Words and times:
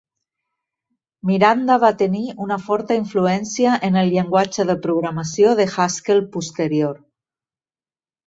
Miranda 1.29 1.75
va 1.83 1.89
tenir 1.97 2.21
una 2.45 2.57
forta 2.69 2.97
influència 3.01 3.75
en 3.89 3.99
el 4.01 4.09
llenguatge 4.15 4.65
de 4.69 4.77
programació 4.87 5.53
de 5.61 5.67
Haskell 5.85 6.23
posterior. 6.37 6.97